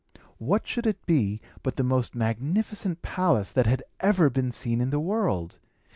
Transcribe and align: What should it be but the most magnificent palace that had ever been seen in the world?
What 0.39 0.67
should 0.67 0.87
it 0.87 1.05
be 1.05 1.41
but 1.61 1.75
the 1.75 1.83
most 1.83 2.15
magnificent 2.15 3.03
palace 3.03 3.51
that 3.51 3.67
had 3.67 3.83
ever 3.99 4.31
been 4.31 4.51
seen 4.51 4.81
in 4.81 4.89
the 4.89 4.99
world? 4.99 5.59